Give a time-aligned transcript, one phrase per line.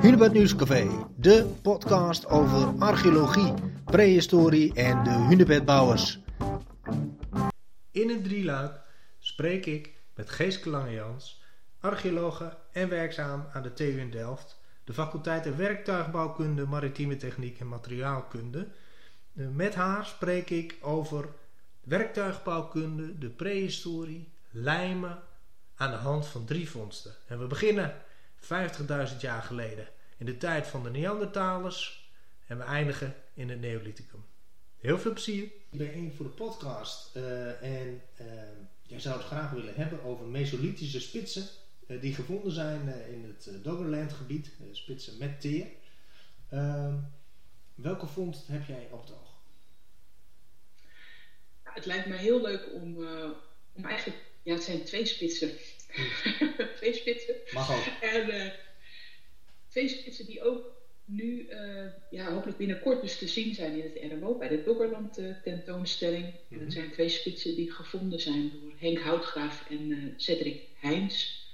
[0.00, 3.54] Hunebed Nieuwscafé, de podcast over archeologie,
[3.84, 6.18] prehistorie en de hunebedbouwers.
[7.90, 8.80] In het drieluik
[9.18, 11.42] spreek ik met Geeske Langejans,
[11.80, 18.68] archeologe en werkzaam aan de TU in Delft, de faculteiten Werktuigbouwkunde, Maritieme Techniek en Materiaalkunde.
[19.34, 21.28] Eh, met haar spreek ik over
[21.80, 25.18] werktuigbouwkunde, de prehistorie, lijmen
[25.76, 27.14] aan de hand van drie vondsten.
[27.26, 27.94] En we beginnen
[28.46, 32.10] 50.000 jaar geleden in de tijd van de Neandertalers
[32.46, 34.24] en we eindigen in het Neolithicum.
[34.76, 35.44] Heel veel plezier.
[35.44, 38.26] Ik ben één voor de podcast uh, en uh,
[38.82, 41.46] jij zou het graag willen hebben over mesolithische spitsen
[41.86, 45.66] uh, die gevonden zijn in het Doggerland gebied, spitsen met teer.
[46.48, 46.94] Ehm,
[47.74, 49.34] welke vondst heb jij op het oog?
[51.62, 52.96] het lijkt me heel leuk om,
[53.72, 55.50] om eigenlijk, ja het zijn twee spitsen.
[56.76, 57.34] twee spitsen.
[57.52, 57.84] Mag ook.
[58.00, 58.52] En
[59.68, 64.12] twee spitsen die ook nu uh, ja, hopelijk binnenkort dus te zien zijn in het
[64.12, 66.24] RMO bij de Doggerland uh, tentoonstelling.
[66.24, 66.58] Mm -hmm.
[66.58, 71.44] Dat zijn twee spitsen die gevonden zijn door Henk Houtgraaf en Cedric Heijns.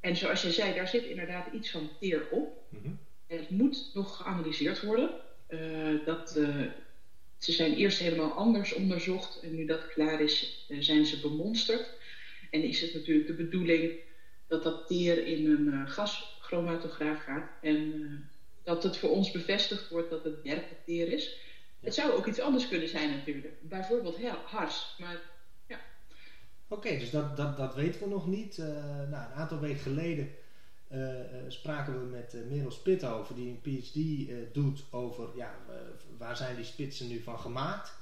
[0.00, 2.62] En zoals je zei, daar zit inderdaad iets van teer op.
[2.68, 2.98] Mm -hmm.
[3.26, 5.10] En het moet nog geanalyseerd worden.
[6.04, 6.30] dat,
[7.38, 11.90] ze zijn eerst helemaal anders onderzocht en nu dat klaar is, zijn ze bemonsterd.
[12.50, 13.92] En is het natuurlijk de bedoeling
[14.46, 17.92] dat dat teer in een gaschromatograaf gaat en
[18.64, 20.44] dat het voor ons bevestigd wordt dat het
[20.84, 21.36] teer is.
[21.80, 21.84] Ja.
[21.84, 23.54] Het zou ook iets anders kunnen zijn natuurlijk.
[23.60, 24.96] Bijvoorbeeld hars.
[24.98, 25.20] Maar
[25.66, 25.80] ja.
[26.68, 28.58] Oké, okay, dus dat, dat, dat weten we nog niet.
[28.58, 30.30] Uh, nou, een aantal weken geleden
[30.92, 31.08] uh,
[31.48, 35.54] spraken we met uh, Merel Spithover, die een PhD doet over ja,
[36.18, 37.92] waar zijn die spitsen nu van gemaakt.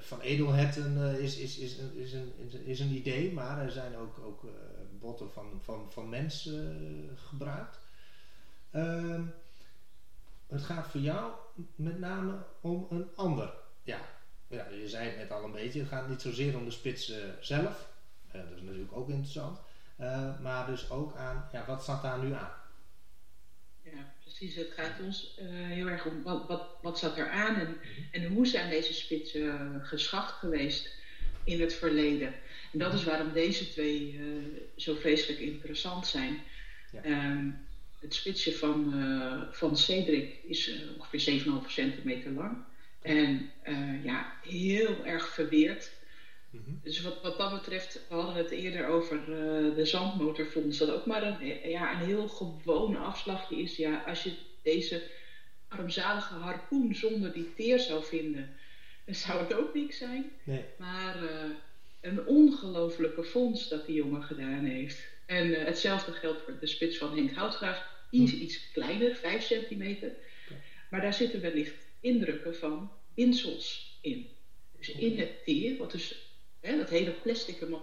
[0.00, 2.32] Van edelherten is, is, is, is, een,
[2.64, 4.44] is een idee, maar er zijn ook, ook
[4.98, 6.78] botten van, van, van mensen
[7.16, 7.78] gebruikt.
[8.72, 9.20] Uh,
[10.46, 11.32] het gaat voor jou
[11.74, 13.54] met name om een ander.
[13.82, 14.00] Ja,
[14.46, 15.78] ja, je zei het net al een beetje.
[15.80, 17.88] Het gaat niet zozeer om de spits zelf.
[18.32, 19.58] Dat is natuurlijk ook interessant.
[20.42, 22.52] Maar dus ook aan, ja, wat staat daar nu aan?
[23.84, 24.54] Ja, precies.
[24.54, 27.76] Het gaat ons heel erg om wat, wat, wat zat er aan en,
[28.10, 30.94] en hoe zijn deze spitsen geschacht geweest
[31.44, 32.34] in het verleden.
[32.72, 34.20] En dat is waarom deze twee
[34.76, 36.42] zo vreselijk interessant zijn.
[36.92, 37.04] Ja.
[37.04, 37.66] Um,
[38.02, 42.56] het spitsje van, uh, van Cedric is uh, ongeveer 7,5 centimeter lang.
[43.02, 45.90] En uh, ja, heel erg verweerd.
[46.58, 46.80] -hmm.
[46.82, 49.24] Dus wat, wat dat betreft, we hadden het eerder over
[49.74, 53.76] de zandmotorfonds, dat ook maar een, ja, een heel gewoon afslagje is.
[53.76, 54.32] Ja, als je
[54.62, 55.02] deze
[55.68, 58.50] armzalige harpoen zonder die teer zou vinden,
[59.04, 60.30] dan zou het ook niks zijn.
[60.44, 60.64] Nee.
[60.78, 61.16] Maar
[62.02, 65.10] een ongelofelijke fonds dat die jongen gedaan heeft.
[65.26, 67.90] En uh, hetzelfde geldt voor de spits van Henk Houtgraaf.
[68.10, 70.12] Die is iets kleiner, 5 centimeter.
[70.90, 74.26] Maar daar zitten wellicht indrukken van insels in.
[74.78, 76.31] Dus in het teer, wat dus
[76.62, 77.78] hè, dat hele plastic mm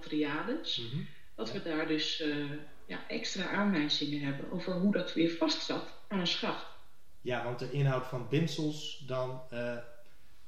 [0.91, 1.07] -hmm.
[1.35, 2.51] dat we daar dus uh,
[2.85, 6.65] ja, extra aanwijzingen hebben over hoe dat weer vastzat aan een schacht.
[7.21, 9.77] Ja, want de inhoud van binsels dan, uh,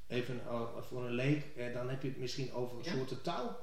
[0.07, 2.91] even uh, voor een leek, dan heb je het misschien over een ja.
[2.91, 3.59] soort touw.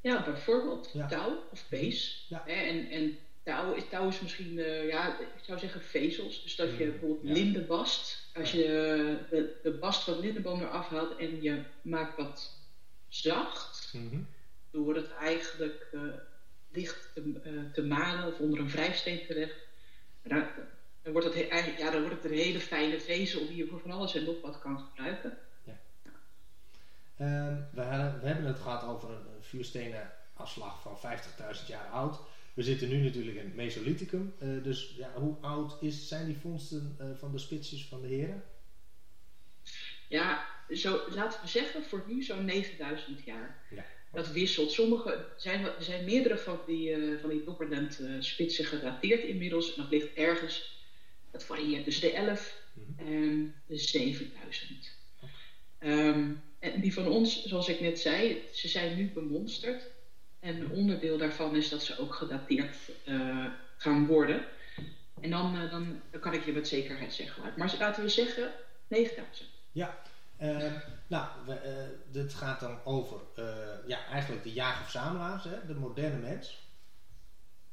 [0.00, 1.06] Ja, bijvoorbeeld ja.
[1.06, 2.26] touw of pees.
[2.28, 2.46] Ja.
[2.46, 6.42] En, en touw, touw is misschien, uh, ja, ik zou zeggen vezels.
[6.42, 7.32] Dus dat je bijvoorbeeld ja.
[7.32, 8.30] linde bast.
[8.34, 8.66] Als je
[9.30, 12.57] de, de bast van lindeboom eraf haalt en je maakt wat
[13.08, 13.90] zacht.
[13.92, 14.26] Mm -hmm.
[14.70, 16.02] Door het eigenlijk uh,
[16.68, 19.56] licht te, uh, te malen of onder een wrijfsteen te leggen.
[20.22, 20.46] Dan,
[21.02, 23.80] dan, wordt het eigenlijk, ja, dan wordt het een hele fijne vezel die je voor
[23.80, 25.38] van alles en nog wat kan gebruiken.
[25.64, 25.78] Ja.
[27.20, 31.18] Um, we, hadden, we hebben het gehad over een vuurstenen afslag van
[31.60, 32.20] 50.000 jaar oud.
[32.54, 34.34] We zitten nu natuurlijk in het Mesolithicum.
[34.42, 38.44] Uh, dus ja, hoe oud is, zijn die vondsten van de spitsjes van de heren?
[40.08, 43.62] Ja, zo, laten we zeggen voor nu zo'n 9000 jaar.
[43.70, 43.84] Ja.
[44.12, 44.72] Dat wisselt.
[44.72, 49.74] Sommige zijn, er zijn meerdere van die, uh, van die Doggerland spitsen gedateerd inmiddels.
[49.74, 50.84] En dat ligt ergens,
[51.30, 53.06] dat varieert tussen de 11 mm -hmm.
[53.06, 54.96] en de 7000.
[55.80, 56.08] Okay.
[56.08, 59.82] Um, en die van ons, zoals ik net zei, ze zijn nu bemonsterd.
[60.40, 62.76] En een onderdeel daarvan is dat ze ook gedateerd
[63.08, 63.46] uh,
[63.76, 64.44] gaan worden.
[65.20, 67.42] En dan, uh, dan, dan, kan ik je met zekerheid zeggen.
[67.56, 68.52] Maar laten we zeggen
[68.88, 69.48] 9000.
[69.72, 70.02] Ja,
[70.40, 70.72] uh,
[71.06, 73.20] nou, we, dit gaat dan over
[73.86, 76.58] ja, eigenlijk de jager-verzamelaars, de moderne mens.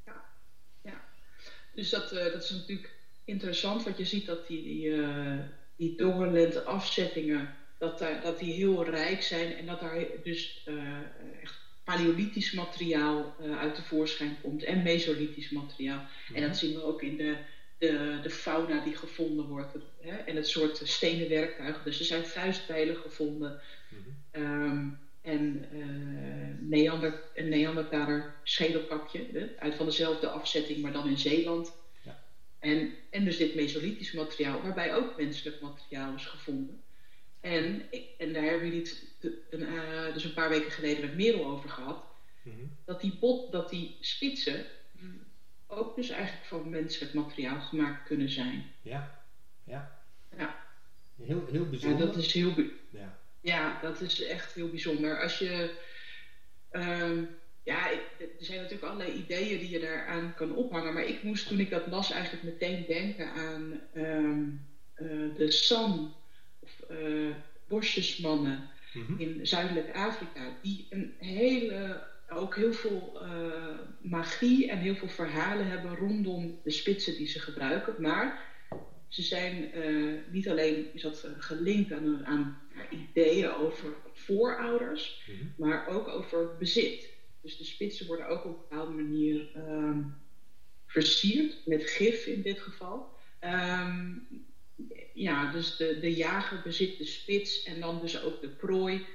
[0.04, 0.24] Ja,
[0.82, 1.04] ja.
[1.74, 5.04] dus dat, dat is natuurlijk interessant, want je ziet dat die, die,
[5.76, 10.68] die Doggerland afzettingen, dat, dat die heel rijk zijn en dat daar dus
[11.42, 16.04] echt paleolithisch materiaal uh, uit tevoorschijn komt en mesolithisch materiaal.
[16.34, 17.36] En dat zien we ook in de,
[17.78, 21.84] de, de fauna die gevonden wordt hè, en het soort stenen werktuigen.
[21.84, 23.60] Dus er zijn vuistbijlen gevonden.
[24.32, 31.18] Mm en uh, Neander, een Neandertaler schedelkapje, hè, uit van dezelfde afzetting, maar dan in
[31.18, 31.72] Zeeland.
[32.02, 32.22] Ja.
[32.58, 36.82] En, en dus dit mesolithisch materiaal, waarbij ook menselijk materiaal is gevonden.
[37.40, 37.82] En,
[38.18, 39.04] en daar hebben we het
[39.50, 42.04] een, uh, dus een paar weken geleden met Merel over gehad.
[42.42, 42.56] Mhm.
[42.84, 44.66] Dat die bot, dat die spitsen
[45.66, 48.64] ook dus eigenlijk van menselijk materiaal gemaakt kunnen zijn.
[48.82, 49.24] Ja,
[49.64, 50.00] ja.
[50.36, 50.64] Ja.
[51.22, 51.98] Heel, heel bijzonder.
[51.98, 52.54] Ja, dat is heel...
[52.90, 53.18] Ja.
[53.40, 55.22] ja, dat is echt heel bijzonder.
[55.22, 55.70] Als je...
[56.72, 57.28] Um,
[57.62, 60.94] ja, er zijn natuurlijk allerlei ideeën die je daaraan kan ophangen.
[60.94, 64.66] Maar ik moest toen ik dat las eigenlijk meteen denken aan um,
[64.96, 66.14] uh, de San
[66.58, 67.34] of uh,
[67.68, 69.20] bosjesmannen mhm.
[69.20, 70.56] in Zuidelijk Afrika.
[70.62, 76.70] Die een hele ook heel veel uh, magie en heel veel verhalen hebben rondom de
[76.70, 77.94] spitsen die ze gebruiken.
[77.98, 78.54] Maar
[79.08, 82.58] ze zijn uh, niet alleen is dat, uh, gelinkt aan, aan,
[82.90, 85.54] ideeën over voorouders, mm -hmm.
[85.56, 87.14] maar ook over bezit.
[87.40, 90.14] Dus de spitsen worden ook op een bepaalde manier um,
[90.86, 93.14] versierd, met gif in dit geval.
[93.40, 94.26] Um,
[95.12, 99.06] ja, dus de, de jager bezit de spits en dan dus ook de prooi.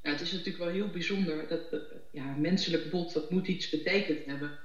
[0.00, 1.48] Het is natuurlijk wel heel bijzonder.
[1.48, 1.70] Dat,
[2.16, 4.58] ja, menselijk bot, dat moet iets betekend hebben.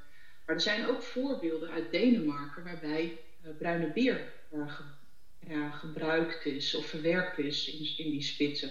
[0.45, 4.83] Maar er zijn ook voorbeelden uit Denemarken waarbij uh, bruine beer uh, ge,
[5.48, 8.69] ja, gebruikt is of verwerkt is in, in die spitsen.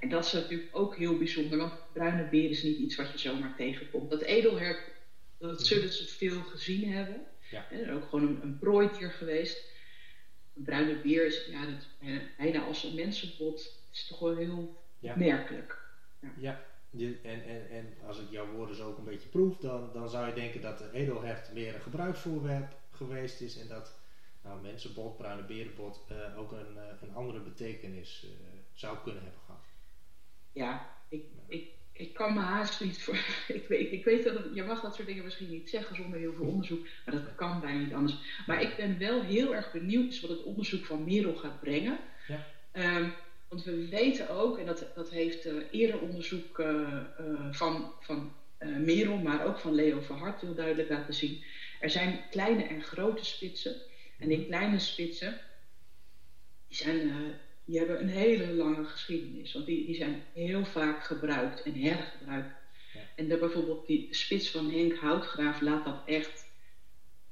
[0.00, 3.18] En dat is natuurlijk ook heel bijzonder, want bruine beer is niet iets wat je
[3.18, 4.10] zomaar tegenkomt.
[4.10, 4.80] Dat edelhert,
[5.38, 5.62] dat mhm.
[5.62, 7.26] zullen ze veel gezien hebben.
[7.50, 7.70] Ja.
[7.70, 9.64] Er is ook gewoon een, een prooidier geweest.
[10.56, 11.86] Een bruine beer is ja, dat,
[12.36, 13.84] bijna als een mensenbot.
[13.92, 15.16] is toch wel heel ja.
[15.16, 15.78] merkelijk.
[16.38, 19.90] Ja, je, en, en, en als ik jouw woorden zo ook een beetje proef, dan,
[19.92, 23.98] dan zou je denken dat de edelhert meer een gebruiksvoorwerp geweest is en dat
[24.42, 28.30] nou, mensenbot, bruine berenbot uh, ook een, uh, een andere betekenis uh,
[28.72, 29.64] zou kunnen hebben gehad.
[30.52, 33.14] Ja, ik, ik, ik kan me haast niet voor.
[33.58, 36.18] ik, weet, ik weet dat het, je mag dat soort dingen misschien niet zeggen zonder
[36.18, 38.16] heel veel onderzoek, maar dat kan bijna niet anders.
[38.46, 41.98] Maar ik ben wel heel erg benieuwd wat het onderzoek van Merel gaat brengen.
[42.26, 42.46] Ja.
[42.96, 43.12] Um,
[43.52, 46.66] want we weten ook, en dat, dat heeft uh, eerder onderzoek uh,
[47.20, 48.32] uh, van, van
[48.78, 51.44] Merel, maar ook van Leo Verhart heel duidelijk laten zien.
[51.80, 53.74] Er zijn kleine en grote spitsen.
[54.18, 55.40] En die kleine spitsen,
[56.68, 57.12] die, zijn,
[57.64, 59.52] die hebben een hele lange geschiedenis.
[59.52, 62.54] Want die, die zijn heel vaak gebruikt en hergebruikt.
[62.92, 63.00] Ja.
[63.16, 66.46] En de, bijvoorbeeld die spits van Henk Houtgraaf laat dat echt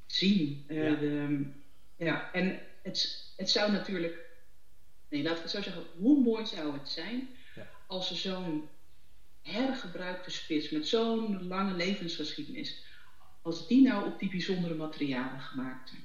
[0.07, 0.65] zien.
[0.69, 0.95] Ja.
[0.95, 1.45] De,
[1.97, 4.30] ja, en het, het zou natuurlijk
[5.11, 5.85] Nee, laten we het zo zeggen.
[5.99, 7.67] Hoe mooi zou het zijn ja.
[7.87, 8.69] als er zo'n
[9.43, 12.85] hergebruikte spits met zo'n lange levensgeschiedenis,
[13.43, 16.03] als die nou op die bijzondere materialen gemaakt zijn.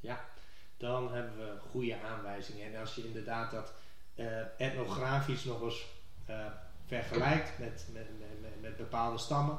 [0.00, 0.28] Ja,
[0.76, 2.74] dan hebben we goede aanwijzingen.
[2.74, 3.72] En als je inderdaad dat
[4.16, 5.84] uh, etnografisch nog eens
[6.30, 6.46] uh,
[6.86, 8.06] vergelijkt met, met,
[8.40, 9.58] met, met, bepaalde stammen,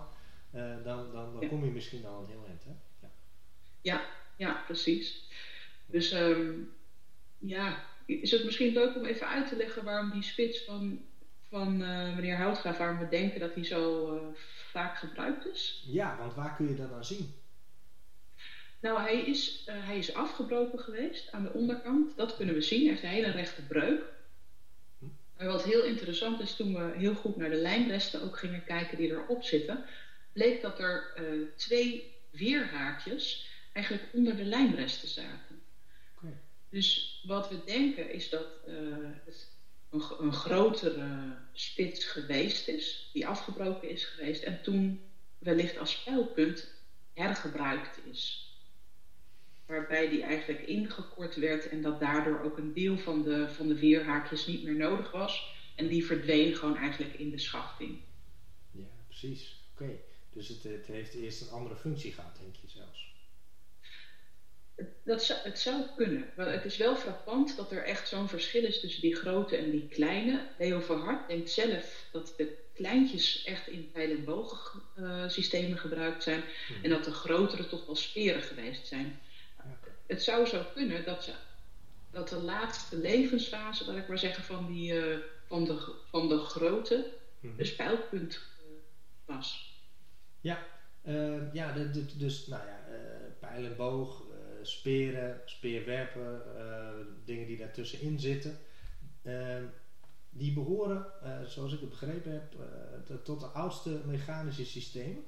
[0.55, 2.63] uh, dan, dan, dan kom je misschien al een heel eind.
[2.63, 2.71] Hè?
[2.99, 3.09] Ja.
[3.81, 4.01] ja,
[4.35, 5.27] ja, precies.
[5.85, 6.73] Dus um,
[7.37, 11.05] ja, is het misschien leuk om even uit te leggen waarom die spits van,
[11.49, 14.21] van uh, meneer Houtgraaf, waarom we denken dat hij zo uh,
[14.71, 15.83] vaak gebruikt is?
[15.87, 17.33] Ja, want waar kun je dat dan zien?
[18.79, 22.17] Nou, hij is, uh, hij is afgebroken geweest aan de onderkant.
[22.17, 22.79] Dat kunnen we zien.
[22.79, 24.03] Hij heeft een hele rechte breuk.
[24.99, 25.05] Hm.
[25.37, 28.97] Maar wat heel interessant is, toen we heel goed naar de lijnresten ook gingen kijken
[28.97, 29.85] die erop zitten,
[30.33, 31.13] bleek dat er
[31.55, 35.52] twee weerhaakjes eigenlijk onder de lijnresten zaten.
[36.73, 38.75] Dus wat we denken is dat uh,
[39.25, 39.51] het
[39.89, 45.01] een, een, grotere spits geweest is, die afgebroken is geweest en toen
[45.37, 46.73] wellicht als pijlpunt
[47.13, 48.51] hergebruikt is.
[49.65, 53.79] Waarbij die eigenlijk ingekort werd en dat daardoor ook een deel van de, van de
[53.79, 55.53] weerhaakjes niet meer nodig was.
[55.75, 58.01] En die verdween gewoon eigenlijk in de schachting.
[58.71, 59.55] Ja, precies.
[59.71, 59.99] Oké.
[60.29, 63.12] Dus het, het heeft eerst een andere functie gehad, denk je zelfs?
[65.03, 66.29] Dat zou, het zou kunnen.
[66.35, 69.71] Maar het is wel frappant dat er echt zo'n verschil is tussen die grote en
[69.71, 70.47] die kleine.
[70.57, 76.43] Leo Verhart denkt zelf dat de kleintjes echt in pijl- en boogsystemen uh, gebruikt zijn.
[76.67, 76.83] Hmm.
[76.83, 79.19] En dat de grotere toch wel speren geweest zijn.
[80.05, 81.31] Het zou zo kunnen dat, ze,
[82.11, 86.37] dat de laatste levensfase, laat ik maar zeggen, van, die, uh, van, de, van de
[86.37, 87.57] grote hmm.
[87.57, 88.75] de spijlpunt uh,
[89.25, 89.71] was.
[90.41, 90.65] Ja,
[91.53, 92.79] ja de, de, dus nou ja,
[93.39, 94.23] pijl en boog,
[94.65, 96.89] speren, speerwerpen, uh,
[97.25, 98.57] dingen die daartussenin zitten.
[99.23, 99.57] Uh,
[100.29, 101.05] die behoren,
[101.45, 102.55] zoals ik het begrepen heb,
[103.23, 105.23] tot de oudste mechanische systemen.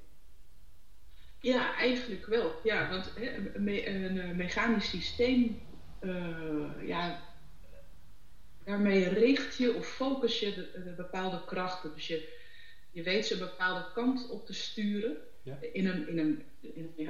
[1.40, 2.52] Ja, eigenlijk wel.
[2.64, 3.12] Ja, want
[3.54, 5.60] een, mechanisch systeem,
[6.86, 7.22] ja,
[8.66, 11.94] daarmee richt je of focus je de, bepaalde krachten.
[11.94, 12.28] Dus je,
[12.90, 15.16] je weet ze een bepaalde kant op te sturen.
[15.42, 15.58] Ja.
[15.72, 16.42] In een, in een,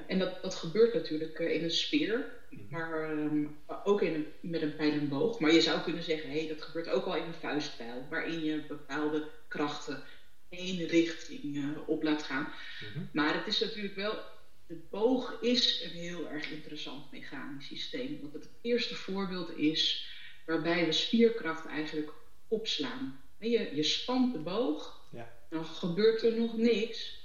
[0.06, 2.62] en dat, dat gebeurt natuurlijk eh, in een speer, mhm.
[2.70, 3.44] maar ehm,
[3.84, 5.40] ook in een, met een pijl en boog.
[5.40, 8.44] Maar je zou kunnen zeggen, hé, hey, dat gebeurt ook al in een vuistpijl, waarin
[8.44, 10.02] je bepaalde krachten
[10.48, 12.48] één richting uh, op laat gaan.
[12.80, 13.04] Mhm.
[13.12, 14.18] Maar het is natuurlijk wel,
[14.66, 18.18] de boog is een heel erg interessant mechanisch systeem.
[18.20, 20.10] Want het eerste voorbeeld is
[20.46, 22.12] waarbij we spierkracht eigenlijk
[22.48, 23.20] opslaan.
[23.38, 25.32] Je, je spant de boog, ja.
[25.50, 27.18] dan gebeurt er nog niks,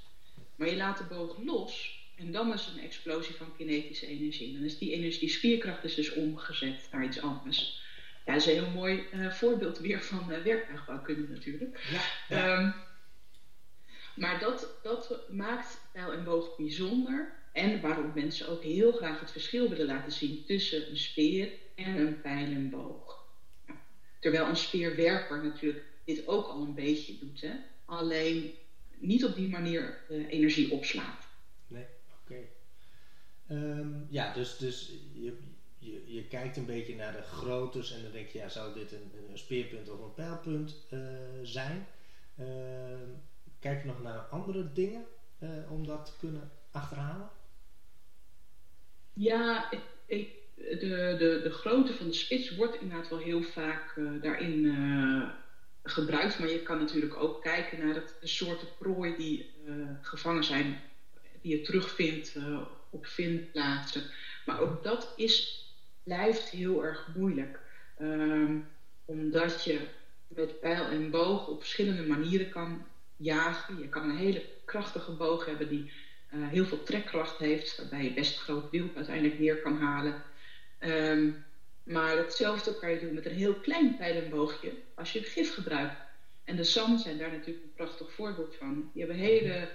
[0.55, 4.53] maar je laat de boog los en dan is een explosie van kinetische energie.
[4.53, 7.81] Dan is die, energie, die spierkracht is dus omgezet naar iets anders.
[8.25, 11.79] Ja, dat is een heel mooi uh, voorbeeld weer van uh, werktuigbouwkunde natuurlijk.
[11.89, 11.99] Ja,
[12.37, 12.71] ehm,
[14.15, 17.33] maar dat, dat maakt pijl en boog bijzonder.
[17.53, 21.97] En waarom mensen ook heel graag het verschil willen laten zien tussen een speer en
[21.97, 23.25] een pijl en boog.
[24.19, 27.41] Terwijl een speerwerper natuurlijk dit ook al een beetje doet.
[27.41, 27.53] Hè?
[27.85, 28.53] Alleen
[28.97, 31.20] niet op die manier uh, energie opslaat.
[33.51, 35.37] Ehm, ja, dus, dus je,
[35.77, 38.91] je, je, kijkt een beetje naar de groottes en dan denk je, ja, zou dit
[38.91, 40.99] een, een speerpunt of een pijlpunt uh,
[41.43, 41.87] zijn?
[42.39, 42.45] Uh,
[43.59, 45.05] kijk je nog naar andere dingen
[45.39, 47.29] uh, om dat te kunnen achterhalen?
[49.13, 53.95] Ja, ik, ik de, de, de grootte van de spits wordt inderdaad wel heel vaak
[53.95, 54.75] uh, daarin
[55.83, 56.39] gebruikt.
[56.39, 59.49] Maar je kan natuurlijk ook kijken naar het, de soorten prooi die
[60.01, 60.81] gevangen zijn,
[61.41, 62.35] die je terugvindt
[62.89, 64.03] op vindplaatsen.
[64.45, 65.65] Maar ook dat is,
[66.03, 67.59] blijft heel erg moeilijk.
[68.01, 68.67] Um,
[69.05, 69.79] omdat je
[70.27, 73.79] met pijl en boog op verschillende manieren kan jagen.
[73.79, 75.91] Je kan een hele krachtige boog hebben die
[76.35, 80.23] heel veel trekkracht heeft, waarbij je best groot wild uiteindelijk neer kan halen.
[80.79, 81.45] Um,
[81.83, 85.95] maar hetzelfde kan je doen met een heel klein pijlenboogje als je gif gebruikt.
[86.43, 88.89] En de SAM zijn daar natuurlijk een prachtig voorbeeld van.
[88.93, 89.69] Die hebben hele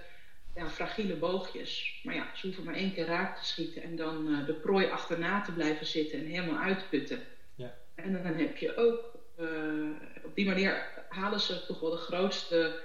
[0.56, 2.00] ja, fragiele boogjes.
[2.04, 4.86] Maar ja, ze hoeven maar één keer raak te schieten en dan uh, de prooi
[4.86, 7.20] achterna te blijven zitten en helemaal uitputten.
[7.54, 7.75] Ja.
[7.94, 9.90] En dan heb je ook, uh,
[10.25, 12.82] op die manier halen ze toch wel de grootste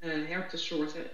[0.00, 1.04] uh, hertensoorten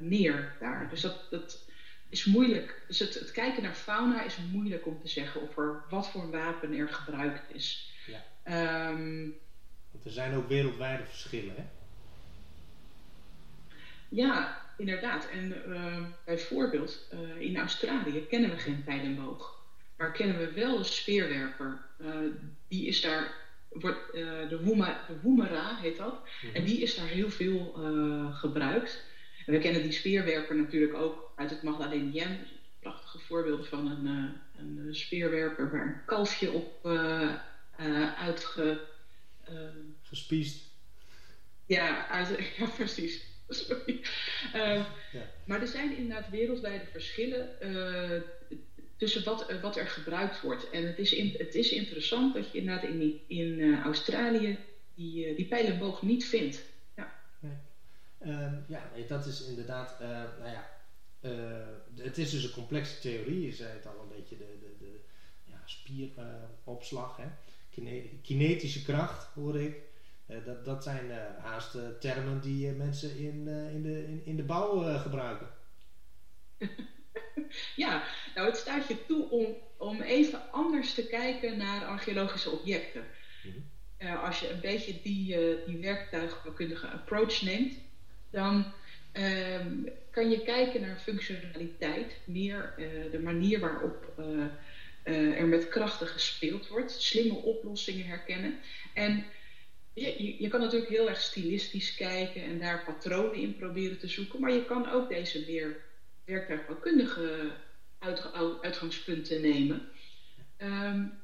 [0.00, 0.88] neer daar.
[0.90, 1.68] Dus dat, dat,
[2.10, 2.82] is moeilijk.
[2.86, 6.22] Dus het, het, kijken naar fauna is moeilijk om te zeggen of er wat voor
[6.22, 7.92] een wapen er gebruikt is.
[8.06, 8.88] Ja.
[8.88, 9.38] Um,
[9.90, 11.64] Want er zijn ook wereldwijde verschillen, hè?
[14.08, 15.28] Ja, inderdaad.
[15.28, 19.58] En uh, bijvoorbeeld uh, in Australië kennen we geen pijlenboog.
[19.96, 21.80] Maar kennen we wel een speerwerper.
[22.00, 22.08] Uh,
[22.68, 23.34] die is daar,
[23.68, 26.14] wordt, de, Woema, de Woemera heet dat.
[26.14, 26.54] Mm -hmm.
[26.54, 27.72] En die is daar heel veel
[28.32, 29.04] gebruikt.
[29.46, 32.38] En we kennen die speerwerper natuurlijk ook uit het Magdalenium.
[32.80, 34.06] Prachtige voorbeelden van een,
[34.56, 36.86] een speerwerper waar een kalfje op
[38.18, 38.80] uitge...
[40.02, 40.70] Gespiest.
[41.66, 43.29] Ja, uit, ja, precies.
[43.66, 44.00] Sorry.
[44.52, 44.86] Ja.
[45.44, 47.48] Maar er zijn inderdaad wereldwijde verschillen
[48.96, 50.70] tussen wat, wat er gebruikt wordt.
[50.70, 54.58] En het is, in, het is interessant dat je inderdaad in, in Australië
[54.94, 56.68] die, die pijlenboog niet vindt.
[58.26, 59.98] Um, ja, nee, dat is inderdaad,
[60.38, 60.70] nou ja,
[61.96, 63.40] het is dus een complexe theorie.
[63.40, 65.00] Je zei het al een beetje, de, de, de
[65.44, 67.20] ja, spieropslag,
[67.70, 69.76] Kine kinetische kracht hoor ik.
[70.44, 75.48] Dat, dat zijn haast termen die mensen in, in, de, in, in de bouw gebruiken.
[77.76, 78.02] ja,
[78.34, 79.46] nou het staat je toe om,
[79.76, 83.04] om even anders te kijken naar archeologische objecten.
[83.44, 83.52] Mm
[83.98, 84.16] -hmm.
[84.16, 87.74] als je een beetje die, die werktuigkundige approach neemt,
[88.30, 88.72] dan
[89.12, 94.12] um, kan je kijken naar functionaliteit, meer uh, de manier waarop
[95.02, 98.58] er met krachten gespeeld wordt, slimme oplossingen herkennen.
[98.94, 99.24] En
[99.94, 104.40] je, je, kan natuurlijk heel erg stilistisch kijken en daar patronen in proberen te zoeken,
[104.40, 105.76] maar je kan ook deze meer
[106.24, 107.52] werktuigbouwkundige
[107.98, 109.88] uit, uitgangspunten nemen.
[110.58, 111.18] Um,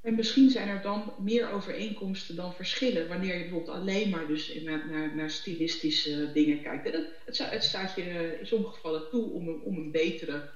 [0.00, 4.60] en misschien zijn er dan meer overeenkomsten dan verschillen wanneer je bijvoorbeeld alleen maar dus
[4.62, 6.92] naar, naar, naar stilistische dingen kijkt.
[6.92, 10.50] het, het, staat je in sommige gevallen toe om om een betere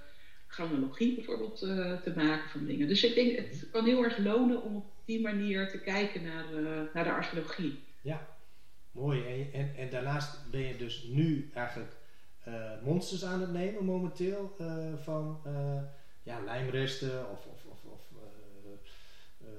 [0.52, 2.88] chronologie bijvoorbeeld uh, te maken van dingen.
[2.88, 6.52] Dus ik denk het kan heel erg lonen om op die manier te kijken naar,
[6.52, 7.85] uh, naar de archeologie.
[8.00, 8.26] Ja,
[8.90, 9.25] mooi.
[9.25, 11.92] En, en, en, daarnaast ben je dus nu eigenlijk
[12.49, 14.56] uh, monsters aan het nemen momenteel
[15.02, 15.40] van
[16.23, 18.00] ja, lijmresten of, of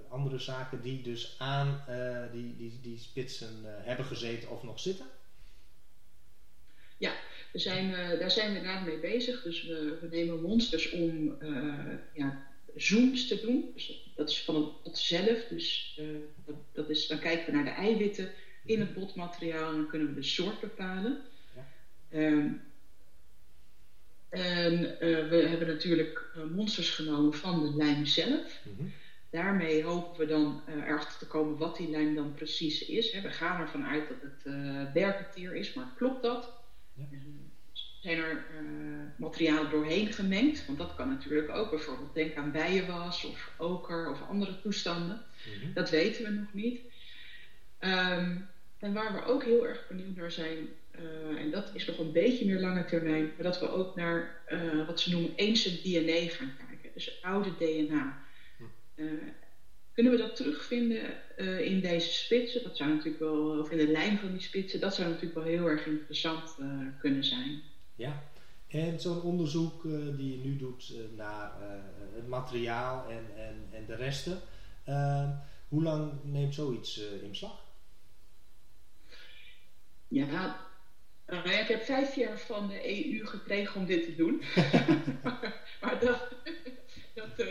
[0.10, 1.84] andere zaken die dus aan
[2.32, 5.06] die, die, die spitsen hebben gezeten of nog zitten?
[6.98, 7.14] Ja,
[7.54, 9.44] we zijn, daar zijn we inderdaad mee bezig.
[9.44, 11.38] Dus we, we nemen monsters om
[12.14, 13.72] ja, zooms te doen.
[13.74, 15.46] Dus dat is van het bot zelf.
[15.50, 16.00] Dus
[16.46, 18.30] dat, dat, is, dan kijken we naar de eiwitten
[18.66, 21.22] in het botmateriaal en dan kunnen we de soort bepalen.
[21.56, 21.68] Ja.
[22.10, 22.48] Ehm,
[24.34, 28.62] en eh, we hebben natuurlijk uh, monsters genomen van de lijm zelf.
[28.64, 28.88] Mhm.
[29.30, 33.12] Daarmee hopen we dan uh, erachter te komen wat die lijm dan precies is.
[33.12, 33.22] Hè.
[33.22, 36.52] We gaan ervan uit dat het berkentier is, maar klopt dat?
[36.94, 37.06] Ja.
[38.02, 38.46] Zijn er
[39.18, 40.66] materialen doorheen gemengd?
[40.66, 41.70] Want dat kan natuurlijk ook.
[41.70, 45.22] Bijvoorbeeld denk aan bijenwas of oker of andere toestanden.
[45.58, 45.74] Mhm.
[45.74, 46.80] Dat weten we nog niet.
[47.80, 48.48] Um,
[48.84, 50.58] en waar we ook heel erg benieuwd naar zijn,
[51.00, 54.42] uh, en dat is nog een beetje meer lange termijn, maar dat we ook naar
[54.50, 58.24] uh, wat ze noemen ancient DNA gaan kijken, dus oude DNA.
[58.96, 59.28] Uh, hm.
[59.94, 61.02] Kunnen we dat terugvinden
[61.66, 62.64] in deze spitsen?
[62.64, 65.44] Dat zou natuurlijk wel, of in de lijn van die spitsen, dat zou natuurlijk wel
[65.44, 66.56] heel erg interessant
[67.00, 67.62] kunnen zijn.
[67.96, 68.24] Ja,
[68.68, 69.84] en zo'n onderzoek
[70.18, 71.52] die je nu doet naar
[72.16, 74.42] het materiaal en, en, en de resten,
[75.68, 77.64] hoe lang neemt zoiets in beslag?
[80.08, 80.58] Ja,
[81.44, 84.42] ik heb vijf jaar van de EU gekregen om dit te doen.
[85.82, 86.28] maar dat,
[87.14, 87.48] dat,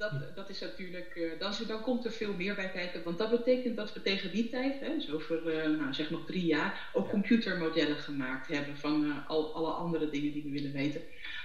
[0.00, 3.02] dat, dat is natuurlijk, uh, dan, dan komt er veel meer bij kijken.
[3.02, 6.44] Want dat betekent dat we tegen die tijd, hè, dus over nou, zeg nog drie
[6.44, 11.00] jaar, ook computermodellen gemaakt hebben van al, alle andere dingen die we willen weten.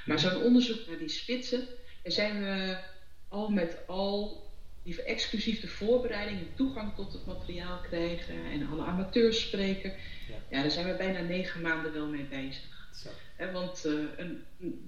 [0.05, 1.67] Maar zo'n onderzoek naar die spitsen,
[2.03, 2.77] daar zijn we
[3.29, 4.43] al met al
[4.83, 9.93] die exclusief de voorbereiding en toegang tot het materiaal krijgen en alle amateurs spreken.
[10.27, 10.35] Ja.
[10.49, 12.89] ja, daar zijn we bijna negen maanden wel mee bezig.
[12.93, 13.09] Zo.
[13.51, 13.83] want
[14.17, 14.43] een,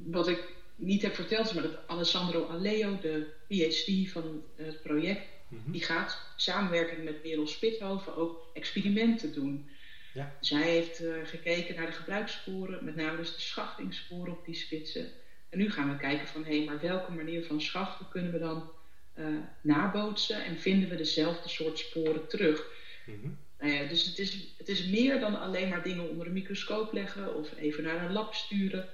[0.05, 5.71] wat ik niet heb verteld maar dat Alessandro Aleo, de PhD van het project, mm
[5.71, 9.69] die gaat samenwerking met Merel Spithoven ook experimenten doen.
[10.13, 10.35] Ja.
[10.41, 15.09] Zij heeft uh, gekeken naar de gebruikssporen, met name dus de schachtingssporen op die spitsen.
[15.49, 18.39] En nu gaan we kijken van hé, hey, maar welke manier van schachten kunnen we
[18.39, 18.71] dan
[19.19, 19.25] uh,
[19.61, 22.67] nabootsen en vinden we dezelfde soort sporen terug?
[23.05, 26.93] Mm nou dus het is, het is meer dan alleen maar dingen onder een microscoop
[26.93, 28.89] leggen of even naar een lab sturen.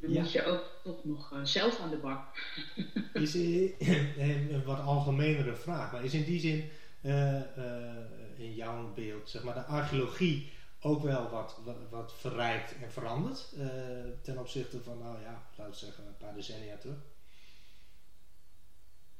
[0.00, 2.24] Dan moet je ook toch nog uh, zelf aan de bak.
[3.12, 3.34] is
[4.18, 6.70] een wat algemenere vraag, maar is in die zin
[7.02, 7.40] uh, uh,
[8.36, 13.48] in jouw beeld, zeg maar, de archeologie ook wel wat, wat, wat verrijkt en veranderd
[14.22, 16.98] ten opzichte van, nou ja, laten we zeggen, een paar decennia terug?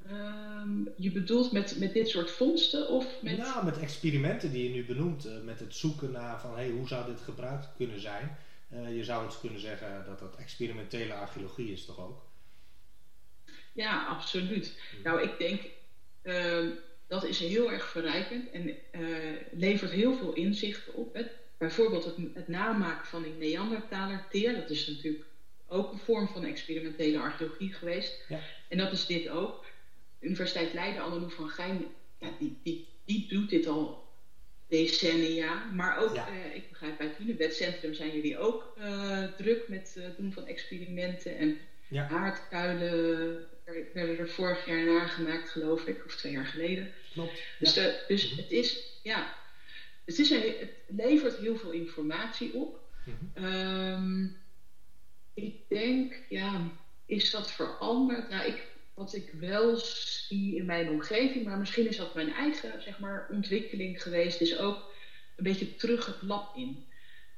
[0.07, 3.38] Ehm, je bedoelt met, met dit soort vondsten of met...
[3.38, 5.29] Nou, met experimenten die je nu benoemt.
[5.45, 8.37] Met het zoeken naar van hey, hoe zou dit gebruikt kunnen zijn.
[8.73, 12.27] Uh, je zou het kunnen zeggen dat dat experimentele archeologie is toch ook?
[13.73, 14.81] Ja, absoluut.
[14.91, 15.03] Hmm.
[15.03, 15.63] Nou, ik denk
[16.23, 16.71] uh,
[17.07, 19.01] dat is heel erg verrijkend en eh,
[19.51, 21.15] levert heel veel inzichten op.
[21.15, 21.23] Hè.
[21.59, 24.55] Bijvoorbeeld het, het, namaken van die Neandertaler teer.
[24.55, 25.25] Dat is natuurlijk
[25.67, 28.25] ook een vorm van experimentele archeologie geweest.
[28.29, 28.41] Ja.
[28.69, 29.65] En dat is dit ook.
[30.21, 31.85] Universiteit Leiden, Anneloe van Gijn,
[32.19, 34.08] ja, die, die, die doet dit al
[34.69, 35.65] decennia.
[35.73, 40.05] Maar ook, uh, ik begrijp, bij het Hunebedcentrum zijn jullie ook uh, druk met het
[40.05, 41.37] uh, doen van experimenten.
[41.37, 42.07] En ja.
[42.07, 43.47] haardkuilen
[43.93, 46.93] werden er vorig jaar nagemaakt, geloof ik, of twee jaar geleden.
[47.13, 47.43] Klopt.
[47.59, 47.93] Dus, ja.
[48.09, 48.41] dus mhm.
[48.41, 49.35] het is, ja,
[50.05, 52.81] het, is een, het levert heel veel informatie op.
[53.05, 54.37] Mm um,
[55.35, 56.71] ik denk, ja,
[57.07, 58.29] is dat veranderd?
[58.29, 58.67] Nou, ik,
[58.99, 63.29] wat ik wel zie in mijn omgeving, maar misschien is dat mijn eigen zeg maar,
[63.31, 64.93] ontwikkeling geweest, is ook
[65.37, 66.87] een beetje terug het lab in.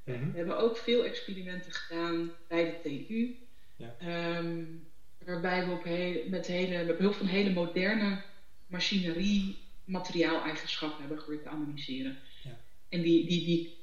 [0.05, 0.31] Mhm.
[0.31, 3.37] We hebben ook veel experimenten gedaan bij de TU,
[3.77, 3.97] ja.
[4.39, 4.89] um,
[5.25, 5.85] waarbij we op
[6.31, 8.23] met, hele, met behulp van hele moderne
[8.67, 12.19] machinerie materiaaleigenschappen hebben geprobeerd te analyseren.
[12.45, 12.61] Ja.
[12.89, 13.77] En die, die, die,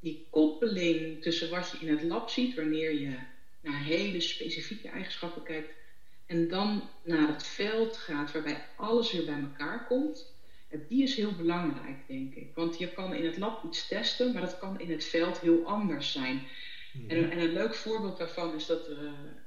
[0.00, 3.18] die koppeling tussen wat je in het lab ziet, wanneer je
[3.60, 5.70] naar hele specifieke eigenschappen kijkt,
[6.32, 10.34] en dan naar het veld gaat waarbij alles weer bij elkaar komt,
[10.88, 12.50] die is heel belangrijk, denk ik.
[12.54, 15.66] Want je kan in het lab iets testen, maar dat kan in het veld heel
[15.66, 16.42] anders zijn.
[16.92, 17.10] Mhm.
[17.10, 18.96] En, en, een leuk voorbeeld daarvan is dat uh,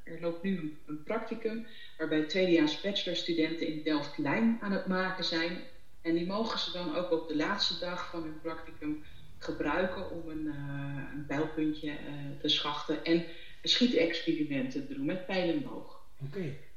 [0.03, 1.65] er loopt nu een, practicum
[1.97, 5.57] waarbij tweedejaars bachelorstudenten in Delft Lijn aan het maken zijn.
[6.01, 9.03] En die mogen ze dan ook op de laatste dag van hun practicum
[9.37, 13.25] gebruiken om een, uh, een pijlpuntje uh, te schachten en
[13.63, 16.03] schietexperimenten te doen met pijl en boog.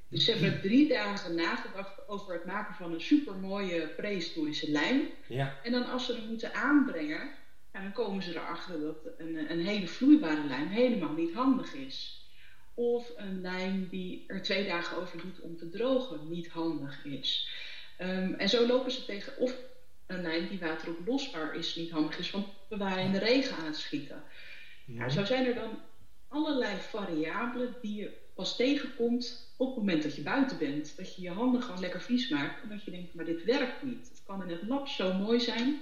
[0.08, 5.08] Dus ze hebben drie dagen nagedacht over het maken van een supermooie prehistorische lijn.
[5.26, 5.60] Ja.
[5.62, 7.30] En dan als ze hem moeten aanbrengen,
[7.72, 12.26] dan komen ze erachter dat een, een hele vloeibare lijn helemaal niet handig is.
[12.74, 17.48] Of een lijn die er twee dagen over doet om te drogen niet handig is.
[17.96, 19.56] Ehm, en zo lopen ze tegen of
[20.06, 23.66] een lijn die wateroplosbaar is niet handig is, want we waren in de regen aan
[23.66, 24.22] het schieten.
[24.84, 25.08] Ja.
[25.08, 25.78] zo zijn er dan
[26.28, 30.96] allerlei variabelen die je pas tegenkomt op het moment dat je buiten bent.
[30.96, 33.82] Dat je je handen gewoon lekker vies maakt en dat je denkt, maar dit werkt
[33.82, 34.08] niet.
[34.08, 35.80] Het kan in het lab zo mooi zijn,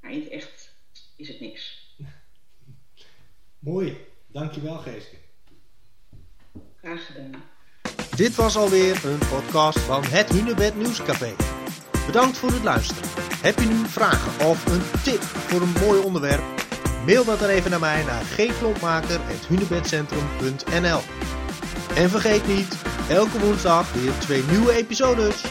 [0.00, 0.72] maar in het echt
[1.16, 1.94] is het niks.
[3.58, 5.16] Mooi, dankjewel Geeske.
[6.76, 7.42] Graag gedaan.
[8.16, 11.34] Dit was alweer een podcast van het Hunebed Nieuwscafé.
[12.06, 13.08] Bedankt voor het luisteren.
[13.42, 16.64] Heb je nu vragen of een tip voor een mooi onderwerp?
[17.06, 21.00] Mail dat er even naar mij naar gklompmaker.hunebedcentrum.nl
[21.96, 22.76] En vergeet niet,
[23.08, 25.42] elke woensdag weer twee nieuwe episodes.